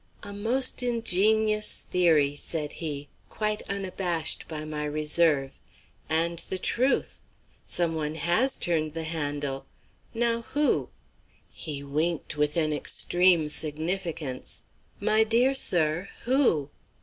[0.23, 5.59] "A most ingenious theory," said he, quite unabashed by my reserve,
[6.09, 7.19] "and the truth.
[7.67, 9.67] Someone has turned the handle.
[10.11, 10.89] Now who?"
[11.53, 14.63] He winked with an extreme significance.
[14.99, 16.71] "My dear sir, who?"